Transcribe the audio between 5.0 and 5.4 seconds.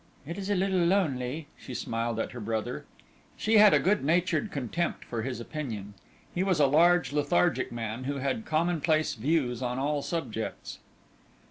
for his